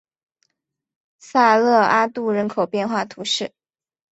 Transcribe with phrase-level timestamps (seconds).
[1.19, 3.53] 萨勒阿杜人口变化图示